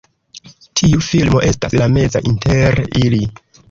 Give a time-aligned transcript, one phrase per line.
[0.81, 3.27] Tiu filmo estas la meza inter ili.